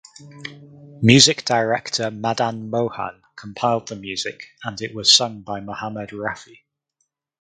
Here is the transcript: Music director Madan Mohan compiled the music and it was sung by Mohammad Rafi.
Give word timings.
Music 1.03 1.45
director 1.45 2.09
Madan 2.09 2.71
Mohan 2.71 3.21
compiled 3.35 3.87
the 3.87 3.95
music 3.95 4.47
and 4.63 4.81
it 4.81 4.95
was 4.95 5.13
sung 5.15 5.41
by 5.43 5.59
Mohammad 5.59 6.09
Rafi. 6.09 6.61